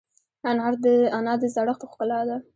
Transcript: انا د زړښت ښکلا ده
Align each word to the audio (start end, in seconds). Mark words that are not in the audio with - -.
انا 1.25 1.33
د 1.41 1.43
زړښت 1.55 1.81
ښکلا 1.91 2.19
ده 2.29 2.37